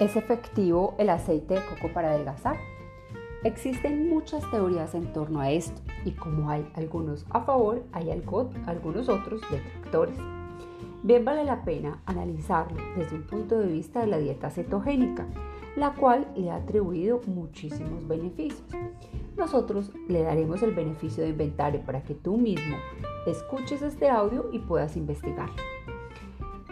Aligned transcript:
¿Es 0.00 0.16
efectivo 0.16 0.94
el 0.96 1.10
aceite 1.10 1.52
de 1.52 1.60
coco 1.60 1.92
para 1.92 2.08
adelgazar? 2.08 2.56
Existen 3.44 4.08
muchas 4.08 4.50
teorías 4.50 4.94
en 4.94 5.12
torno 5.12 5.40
a 5.40 5.50
esto 5.50 5.78
y 6.06 6.12
como 6.12 6.48
hay 6.48 6.66
algunos 6.74 7.26
a 7.28 7.42
favor, 7.42 7.82
hay 7.92 8.10
algunos 8.10 9.10
otros 9.10 9.42
detractores. 9.50 10.16
Bien 11.02 11.22
vale 11.22 11.44
la 11.44 11.64
pena 11.64 12.00
analizarlo 12.06 12.82
desde 12.96 13.16
un 13.16 13.24
punto 13.24 13.58
de 13.58 13.66
vista 13.66 14.00
de 14.00 14.06
la 14.06 14.16
dieta 14.16 14.48
cetogénica, 14.48 15.26
la 15.76 15.92
cual 15.92 16.28
le 16.34 16.50
ha 16.50 16.56
atribuido 16.56 17.20
muchísimos 17.26 18.08
beneficios. 18.08 18.64
Nosotros 19.36 19.92
le 20.08 20.22
daremos 20.22 20.62
el 20.62 20.74
beneficio 20.74 21.24
de 21.24 21.30
inventario 21.30 21.82
para 21.82 22.02
que 22.02 22.14
tú 22.14 22.38
mismo 22.38 22.78
escuches 23.26 23.82
este 23.82 24.08
audio 24.08 24.48
y 24.50 24.60
puedas 24.60 24.96
investigarlo 24.96 25.62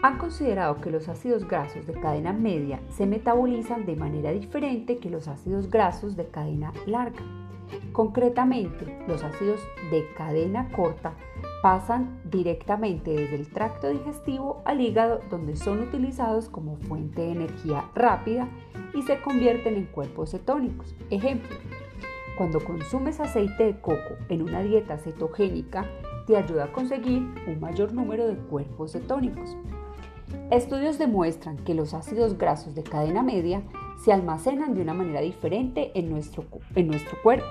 han 0.01 0.17
considerado 0.17 0.79
que 0.79 0.91
los 0.91 1.09
ácidos 1.09 1.47
grasos 1.47 1.85
de 1.85 1.93
cadena 1.93 2.31
media 2.31 2.79
se 2.89 3.05
metabolizan 3.05 3.85
de 3.85 3.95
manera 3.95 4.31
diferente 4.31 4.97
que 4.97 5.09
los 5.09 5.27
ácidos 5.27 5.69
grasos 5.69 6.15
de 6.15 6.27
cadena 6.27 6.71
larga. 6.85 7.21
Concretamente, 7.91 8.97
los 9.07 9.23
ácidos 9.23 9.59
de 9.91 10.07
cadena 10.17 10.69
corta 10.69 11.13
pasan 11.61 12.21
directamente 12.23 13.11
desde 13.11 13.35
el 13.35 13.49
tracto 13.49 13.89
digestivo 13.89 14.61
al 14.65 14.79
hígado 14.79 15.19
donde 15.29 15.55
son 15.55 15.81
utilizados 15.81 16.49
como 16.49 16.77
fuente 16.77 17.21
de 17.21 17.31
energía 17.31 17.85
rápida 17.93 18.47
y 18.93 19.01
se 19.01 19.19
convierten 19.21 19.75
en 19.75 19.85
cuerpos 19.85 20.31
cetónicos. 20.31 20.95
Ejemplo, 21.09 21.55
cuando 22.37 22.63
consumes 22.63 23.19
aceite 23.19 23.65
de 23.65 23.81
coco 23.81 24.15
en 24.29 24.43
una 24.43 24.61
dieta 24.61 24.97
cetogénica, 24.97 25.85
te 26.25 26.37
ayuda 26.37 26.65
a 26.65 26.71
conseguir 26.71 27.27
un 27.47 27.59
mayor 27.59 27.91
número 27.93 28.27
de 28.27 28.35
cuerpos 28.35 28.93
cetónicos. 28.93 29.57
Estudios 30.51 30.97
demuestran 30.97 31.57
que 31.57 31.73
los 31.73 31.93
ácidos 31.93 32.37
grasos 32.37 32.75
de 32.75 32.83
cadena 32.83 33.23
media 33.23 33.61
se 34.03 34.11
almacenan 34.11 34.73
de 34.73 34.81
una 34.81 34.93
manera 34.93 35.21
diferente 35.21 35.91
en 35.93 36.09
nuestro, 36.09 36.45
en 36.75 36.87
nuestro 36.87 37.21
cuerpo. 37.21 37.45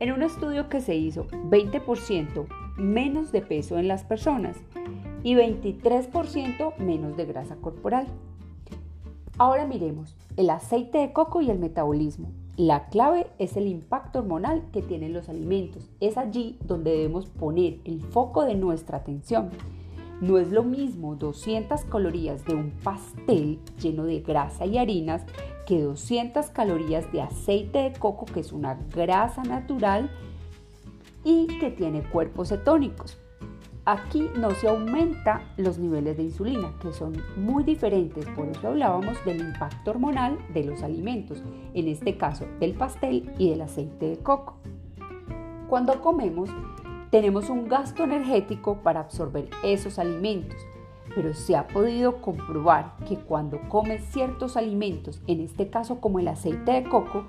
En 0.00 0.12
un 0.12 0.22
estudio 0.22 0.68
que 0.68 0.80
se 0.80 0.94
hizo, 0.94 1.26
20% 1.28 2.46
menos 2.76 3.32
de 3.32 3.40
peso 3.40 3.78
en 3.78 3.88
las 3.88 4.04
personas 4.04 4.56
y 5.22 5.34
23% 5.34 6.76
menos 6.78 7.16
de 7.16 7.24
grasa 7.24 7.56
corporal. 7.56 8.06
Ahora 9.38 9.66
miremos 9.66 10.16
el 10.36 10.50
aceite 10.50 10.98
de 10.98 11.12
coco 11.12 11.40
y 11.40 11.50
el 11.50 11.58
metabolismo. 11.58 12.30
La 12.56 12.88
clave 12.88 13.28
es 13.38 13.56
el 13.56 13.66
impacto 13.66 14.18
hormonal 14.18 14.62
que 14.72 14.82
tienen 14.82 15.12
los 15.14 15.28
alimentos. 15.28 15.90
Es 16.00 16.18
allí 16.18 16.58
donde 16.66 16.90
debemos 16.90 17.26
poner 17.26 17.78
el 17.84 18.02
foco 18.02 18.44
de 18.44 18.54
nuestra 18.56 18.98
atención. 18.98 19.50
No 20.22 20.38
es 20.38 20.52
lo 20.52 20.62
mismo 20.62 21.16
200 21.16 21.84
calorías 21.86 22.44
de 22.44 22.54
un 22.54 22.70
pastel 22.70 23.58
lleno 23.80 24.04
de 24.04 24.20
grasa 24.20 24.64
y 24.66 24.78
harinas 24.78 25.24
que 25.66 25.82
200 25.82 26.46
calorías 26.50 27.10
de 27.10 27.22
aceite 27.22 27.78
de 27.80 27.92
coco, 27.92 28.26
que 28.26 28.38
es 28.38 28.52
una 28.52 28.78
grasa 28.94 29.42
natural 29.42 30.08
y 31.24 31.48
que 31.58 31.72
tiene 31.72 32.04
cuerpos 32.04 32.50
cetónicos. 32.50 33.18
Aquí 33.84 34.28
no 34.38 34.52
se 34.52 34.68
aumenta 34.68 35.42
los 35.56 35.78
niveles 35.80 36.16
de 36.16 36.22
insulina, 36.22 36.72
que 36.80 36.92
son 36.92 37.20
muy 37.36 37.64
diferentes, 37.64 38.24
por 38.36 38.46
eso 38.46 38.68
hablábamos 38.68 39.16
del 39.24 39.40
impacto 39.40 39.90
hormonal 39.90 40.38
de 40.54 40.62
los 40.62 40.84
alimentos, 40.84 41.42
en 41.74 41.88
este 41.88 42.16
caso 42.16 42.46
del 42.60 42.74
pastel 42.74 43.28
y 43.38 43.50
del 43.50 43.62
aceite 43.62 44.10
de 44.10 44.18
coco. 44.18 44.54
Cuando 45.68 46.00
comemos, 46.00 46.48
tenemos 47.12 47.50
un 47.50 47.68
gasto 47.68 48.04
energético 48.04 48.78
para 48.78 49.00
absorber 49.00 49.50
esos 49.62 49.98
alimentos, 49.98 50.56
pero 51.14 51.34
se 51.34 51.54
ha 51.54 51.68
podido 51.68 52.22
comprobar 52.22 52.96
que 53.06 53.18
cuando 53.18 53.60
comes 53.68 54.02
ciertos 54.06 54.56
alimentos, 54.56 55.20
en 55.26 55.40
este 55.40 55.68
caso 55.68 56.00
como 56.00 56.20
el 56.20 56.28
aceite 56.28 56.72
de 56.72 56.84
coco, 56.84 57.26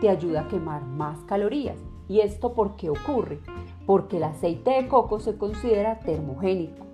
te 0.00 0.08
ayuda 0.08 0.40
a 0.40 0.48
quemar 0.48 0.86
más 0.86 1.18
calorías. 1.24 1.76
¿Y 2.08 2.20
esto 2.20 2.54
por 2.54 2.76
qué 2.76 2.88
ocurre? 2.88 3.40
Porque 3.84 4.16
el 4.16 4.24
aceite 4.24 4.70
de 4.70 4.88
coco 4.88 5.20
se 5.20 5.36
considera 5.36 5.98
termogénico. 5.98 6.86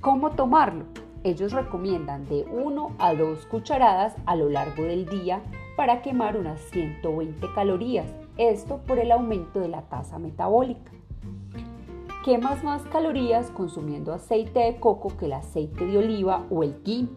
¿Cómo 0.00 0.32
tomarlo? 0.32 0.86
Ellos 1.22 1.52
recomiendan 1.52 2.26
de 2.26 2.44
1 2.50 2.96
a 2.98 3.14
2 3.14 3.46
cucharadas 3.46 4.16
a 4.26 4.34
lo 4.34 4.48
largo 4.48 4.82
del 4.82 5.06
día 5.06 5.40
para 5.76 6.02
quemar 6.02 6.36
unas 6.36 6.60
120 6.72 7.46
calorías. 7.54 8.12
Esto 8.36 8.78
por 8.78 8.98
el 8.98 9.12
aumento 9.12 9.60
de 9.60 9.68
la 9.68 9.82
tasa 9.82 10.18
metabólica. 10.18 10.90
Quemas 12.24 12.62
más 12.62 12.82
calorías 12.82 13.50
consumiendo 13.50 14.12
aceite 14.12 14.60
de 14.60 14.76
coco 14.78 15.16
que 15.16 15.26
el 15.26 15.32
aceite 15.32 15.84
de 15.84 15.98
oliva 15.98 16.46
o 16.50 16.62
el 16.62 16.80
ghee, 16.84 17.08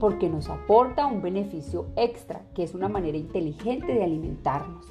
porque 0.00 0.30
nos 0.30 0.48
aporta 0.48 1.04
un 1.04 1.20
beneficio 1.20 1.88
extra, 1.96 2.40
que 2.54 2.62
es 2.62 2.74
una 2.74 2.88
manera 2.88 3.18
inteligente 3.18 3.92
de 3.92 4.02
alimentarnos. 4.02 4.86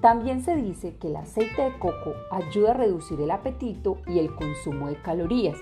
También 0.00 0.40
se 0.44 0.54
dice 0.54 0.94
que 1.00 1.08
el 1.08 1.16
aceite 1.16 1.62
de 1.62 1.78
coco 1.80 2.14
ayuda 2.30 2.70
a 2.70 2.74
reducir 2.74 3.20
el 3.20 3.32
apetito 3.32 3.96
y 4.06 4.20
el 4.20 4.32
consumo 4.36 4.86
de 4.86 5.02
calorías. 5.02 5.58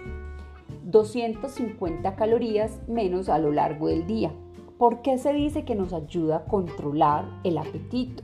250 0.85 2.15
calorías 2.15 2.79
menos 2.87 3.31
a 3.31 3.39
lo 3.39 3.53
largo 3.53 3.89
del 3.89 4.07
día. 4.07 4.33
¿Por 4.77 5.01
qué 5.01 5.17
se 5.17 5.33
dice 5.33 5.65
que 5.65 5.75
nos 5.75 5.95
ayuda 5.95 6.37
a 6.37 6.45
controlar 6.45 7.25
el 7.43 7.57
apetito? 7.57 8.23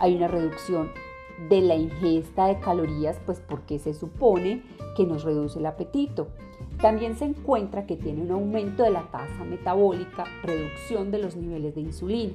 Hay 0.00 0.16
una 0.16 0.26
reducción 0.26 0.90
de 1.48 1.60
la 1.60 1.74
ingesta 1.74 2.46
de 2.46 2.60
calorías, 2.60 3.18
pues 3.24 3.40
porque 3.40 3.78
se 3.78 3.94
supone 3.94 4.62
que 4.96 5.06
nos 5.06 5.24
reduce 5.24 5.58
el 5.58 5.66
apetito. 5.66 6.28
También 6.80 7.16
se 7.16 7.24
encuentra 7.24 7.86
que 7.86 7.96
tiene 7.96 8.22
un 8.22 8.30
aumento 8.30 8.82
de 8.82 8.90
la 8.90 9.02
tasa 9.10 9.44
metabólica, 9.44 10.24
reducción 10.42 11.10
de 11.10 11.18
los 11.18 11.36
niveles 11.36 11.74
de 11.74 11.82
insulina. 11.82 12.34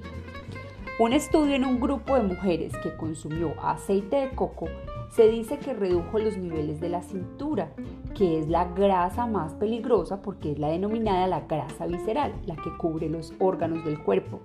Un 0.98 1.14
estudio 1.14 1.56
en 1.56 1.66
un 1.66 1.80
grupo 1.80 2.16
de 2.16 2.24
mujeres 2.24 2.74
que 2.78 2.96
consumió 2.96 3.54
aceite 3.62 4.16
de 4.16 4.30
coco 4.30 4.68
se 5.10 5.28
dice 5.28 5.58
que 5.58 5.74
redujo 5.74 6.20
los 6.20 6.38
niveles 6.38 6.80
de 6.80 6.90
la 6.90 7.02
cintura, 7.02 7.72
que 8.16 8.40
es 8.40 8.48
la 8.48 8.66
grasa 8.66 9.26
más 9.26 9.54
peligrosa 9.54 10.22
porque 10.22 10.52
es 10.52 10.60
la 10.60 10.70
denominada 10.70 11.28
la 11.28 11.42
grasa 11.42 11.86
visceral, 11.86 12.34
la 12.46 12.56
que 12.56 12.76
cubre 12.78 13.10
los 13.10 13.34
órganos 13.40 13.84
del 13.86 14.02
cuerpo. 14.04 14.40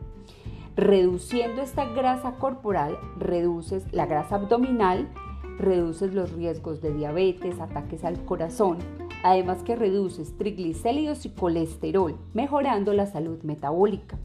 Reduciendo 0.80 1.60
esta 1.60 1.84
grasa 1.84 2.36
corporal, 2.36 2.98
reduces 3.18 3.84
la 3.92 4.06
grasa 4.06 4.36
abdominal, 4.36 5.10
reduces 5.58 6.14
los 6.14 6.32
riesgos 6.32 6.80
de 6.80 6.94
diabetes, 6.94 7.60
ataques 7.60 8.02
al 8.02 8.24
corazón, 8.24 8.78
además 9.22 9.62
que 9.62 9.76
reduces 9.76 10.38
triglicéridos 10.38 11.26
y 11.26 11.34
colesterol, 11.34 12.16
mejorando 12.32 12.94
la 12.94 13.04
salud 13.04 13.42
metabólica. 13.42 14.18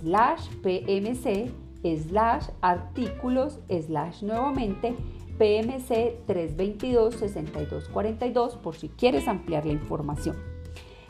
slash 0.00 0.48
pmc 0.62 1.50
slash 1.82 2.46
artículos 2.60 3.58
slash 3.68 4.22
nuevamente 4.22 4.94
PMC 5.42 6.22
322-6242 6.28 8.58
por 8.58 8.76
si 8.76 8.90
quieres 8.90 9.26
ampliar 9.26 9.66
la 9.66 9.72
información. 9.72 10.36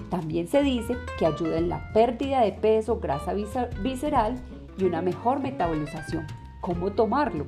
También 0.09 0.49
se 0.49 0.63
dice 0.63 0.97
que 1.19 1.27
ayuda 1.27 1.59
en 1.59 1.69
la 1.69 1.93
pérdida 1.93 2.41
de 2.41 2.53
peso, 2.53 2.99
grasa 2.99 3.35
visceral 3.83 4.43
y 4.79 4.85
una 4.85 5.03
mejor 5.03 5.41
metabolización. 5.41 6.27
¿Cómo 6.63 6.93
tomarlo? 6.93 7.45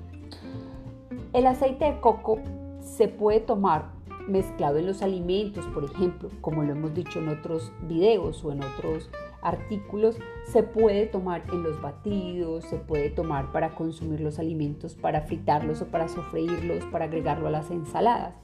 El 1.33 1.47
aceite 1.47 1.87
de 1.87 2.03
coco 2.03 2.39
se 2.83 3.09
puede 3.09 3.41
tomar 3.41 3.87
mezclado 4.29 4.77
en 4.77 4.85
los 4.85 5.01
alimentos, 5.01 5.67
por 5.69 5.85
ejemplo, 5.85 6.29
como 6.43 6.65
lo 6.65 6.73
hemos 6.73 6.93
dicho 6.93 7.19
en 7.19 7.31
otros 7.31 7.73
videos 7.89 8.45
o 8.45 8.53
en 8.53 8.63
otros 8.63 9.09
artículos 9.45 10.19
se 10.45 10.63
puede 10.63 11.07
tomar 11.07 11.45
en 11.53 11.63
los 11.63 11.81
batidos, 11.81 12.65
se 12.65 12.77
puede 12.77 13.11
tomar 13.11 13.53
para 13.53 13.75
consumir 13.75 14.21
los 14.21 14.39
alimentos, 14.39 14.95
para 14.95 15.23
fritarlos 15.23 15.83
o 15.83 15.87
para 15.87 16.09
sofreírlos, 16.09 16.85
para 16.87 17.05
agregarlo 17.05 17.47
a 17.49 17.53
las 17.53 17.71
ensaladas. 17.71 18.35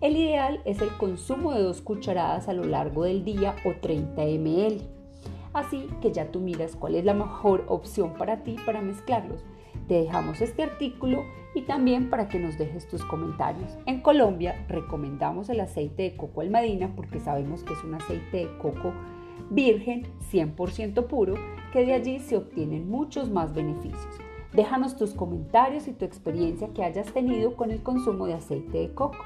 El 0.00 0.16
ideal 0.16 0.60
es 0.64 0.82
el 0.82 0.90
consumo 0.98 1.52
de 1.52 1.62
dos 1.62 1.80
cucharadas 1.80 2.48
a 2.48 2.52
lo 2.52 2.64
largo 2.64 3.04
del 3.04 3.24
día 3.24 3.54
o 3.64 3.72
30 3.80 4.20
ml. 4.22 4.82
Así 5.52 5.88
que 6.00 6.12
ya 6.12 6.32
tú 6.32 6.40
miras 6.40 6.74
cuál 6.74 6.96
es 6.96 7.04
la 7.04 7.14
mejor 7.14 7.64
opción 7.68 8.14
para 8.14 8.42
ti 8.42 8.56
para 8.66 8.80
mezclarlos. 8.80 9.44
Te 9.86 9.94
dejamos 9.94 10.40
este 10.40 10.62
artículo 10.62 11.24
y 11.54 11.62
también 11.62 12.10
para 12.10 12.28
que 12.28 12.38
nos 12.38 12.58
dejes 12.58 12.88
tus 12.88 13.04
comentarios. 13.04 13.76
En 13.86 14.00
Colombia 14.00 14.64
recomendamos 14.68 15.48
el 15.50 15.60
aceite 15.60 16.02
de 16.02 16.16
coco 16.16 16.40
almadina 16.40 16.94
porque 16.96 17.20
sabemos 17.20 17.62
que 17.62 17.74
es 17.74 17.84
un 17.84 17.94
aceite 17.94 18.38
de 18.38 18.58
coco 18.58 18.92
virgen 19.54 20.06
100% 20.32 21.06
puro, 21.06 21.34
que 21.72 21.84
de 21.84 21.92
allí 21.92 22.18
se 22.20 22.36
obtienen 22.36 22.88
muchos 22.88 23.30
más 23.30 23.52
beneficios. 23.52 24.18
Déjanos 24.54 24.96
tus 24.96 25.12
comentarios 25.12 25.88
y 25.88 25.92
tu 25.92 26.04
experiencia 26.04 26.68
que 26.74 26.84
hayas 26.84 27.12
tenido 27.12 27.54
con 27.54 27.70
el 27.70 27.82
consumo 27.82 28.26
de 28.26 28.34
aceite 28.34 28.78
de 28.78 28.94
coco. 28.94 29.24